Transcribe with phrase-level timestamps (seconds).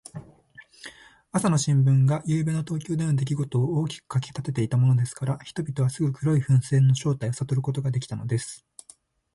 [1.31, 8.65] 朝の新聞が、ゆうべの東京でのできごとを大きく書きたてていたものですから、人々はすぐ黒い風船の正体をさとることができたのです。